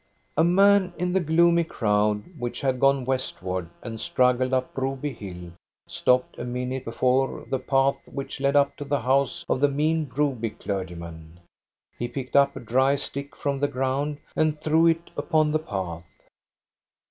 A 0.35 0.43
man 0.43 0.93
in 0.97 1.13
the 1.13 1.19
gloomy 1.19 1.63
crowd 1.63 2.23
which 2.35 2.61
had 2.61 2.79
gone 2.79 3.05
west 3.05 3.43
ward, 3.43 3.69
and 3.83 4.01
struggled 4.01 4.51
up 4.51 4.73
Broby 4.73 5.13
hill, 5.13 5.51
stopped 5.87 6.39
a 6.39 6.43
minute 6.43 6.85
before 6.85 7.45
the 7.51 7.59
path 7.59 7.97
which 8.07 8.39
♦sd 8.39 8.55
up 8.55 8.75
to 8.77 8.83
the 8.83 9.01
house 9.01 9.45
of 9.47 9.61
the 9.61 9.67
mean 9.69 10.05
Broby 10.05 10.49
clergyman. 10.49 11.39
He 11.99 12.07
picked 12.07 12.35
up 12.35 12.55
a 12.55 12.59
dry 12.59 12.95
stick 12.95 13.35
from 13.35 13.59
the 13.59 13.67
ground 13.67 14.17
and 14.35 14.59
threw 14.59 14.87
it 14.87 15.11
upon 15.15 15.51
the 15.51 15.59
path. 15.59 16.07